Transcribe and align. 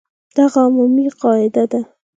دا 0.35 0.45
عمومي 0.55 1.07
قاعده 1.21 1.63
ده. 1.71 1.81